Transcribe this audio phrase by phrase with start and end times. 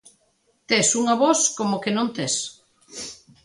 [0.69, 2.33] Tes unha voz como que non tes.